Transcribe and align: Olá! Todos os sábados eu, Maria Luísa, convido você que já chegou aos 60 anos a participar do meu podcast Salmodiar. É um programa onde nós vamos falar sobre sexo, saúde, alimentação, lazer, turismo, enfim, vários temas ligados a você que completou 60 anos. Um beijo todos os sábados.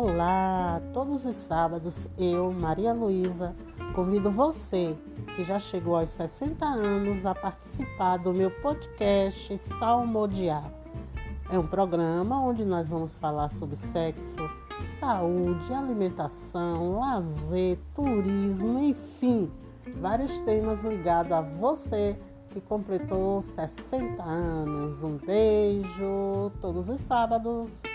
Olá! 0.00 0.80
Todos 0.94 1.24
os 1.24 1.34
sábados 1.34 2.08
eu, 2.16 2.52
Maria 2.52 2.92
Luísa, 2.92 3.52
convido 3.96 4.30
você 4.30 4.96
que 5.34 5.42
já 5.42 5.58
chegou 5.58 5.96
aos 5.96 6.10
60 6.10 6.64
anos 6.64 7.26
a 7.26 7.34
participar 7.34 8.16
do 8.18 8.32
meu 8.32 8.48
podcast 8.48 9.58
Salmodiar. 9.58 10.70
É 11.50 11.58
um 11.58 11.66
programa 11.66 12.40
onde 12.40 12.64
nós 12.64 12.90
vamos 12.90 13.18
falar 13.18 13.48
sobre 13.48 13.74
sexo, 13.74 14.38
saúde, 15.00 15.74
alimentação, 15.74 17.00
lazer, 17.00 17.76
turismo, 17.92 18.78
enfim, 18.78 19.50
vários 20.00 20.38
temas 20.38 20.80
ligados 20.84 21.32
a 21.32 21.40
você 21.40 22.16
que 22.50 22.60
completou 22.60 23.40
60 23.40 24.22
anos. 24.22 25.02
Um 25.02 25.16
beijo 25.16 26.52
todos 26.60 26.88
os 26.88 27.00
sábados. 27.00 27.87